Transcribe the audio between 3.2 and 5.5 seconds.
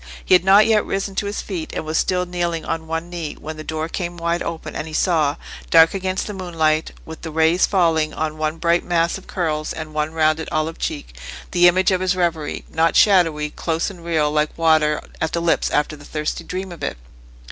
when the door came wide open and he saw,